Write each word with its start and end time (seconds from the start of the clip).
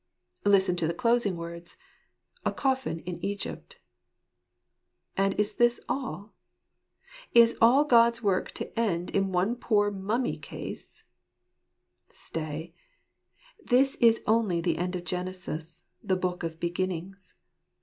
Listen 0.45 0.75
to 0.77 0.87
the 0.87 0.95
closing 0.95 1.37
words, 1.37 1.75
u 2.43 2.49
A 2.49 2.51
coffin 2.51 3.01
in 3.01 3.23
Egypt" 3.23 3.77
And 5.15 5.39
is 5.39 5.53
this 5.53 5.79
all? 5.87 6.33
Is 7.33 7.55
all 7.61 7.83
God's 7.85 8.19
work 8.23 8.49
to 8.53 8.79
end 8.79 9.11
in 9.11 9.31
one 9.31 9.55
poor 9.55 9.91
mummy 9.91 10.39
case? 10.39 11.03
Stay. 12.09 12.73
This 13.63 13.93
is 13.97 14.23
only 14.25 14.59
the 14.59 14.79
end 14.79 14.95
of 14.95 15.03
Genesis, 15.03 15.83
the 16.03 16.15
Book 16.15 16.41
of 16.41 16.59
Beginnings. 16.59 17.35